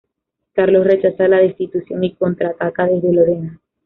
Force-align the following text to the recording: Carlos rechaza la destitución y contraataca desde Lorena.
Carlos 0.53 0.87
rechaza 0.87 1.27
la 1.27 1.37
destitución 1.37 2.03
y 2.03 2.15
contraataca 2.15 2.87
desde 2.87 3.13
Lorena. 3.13 3.61